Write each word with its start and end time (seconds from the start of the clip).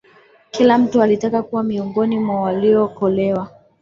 kila 0.51 0.77
mtu 0.77 1.01
alitaka 1.01 1.43
kuwa 1.43 1.63
miongoni 1.63 2.19
mwa 2.19 2.41
waliokolewa 2.41 3.49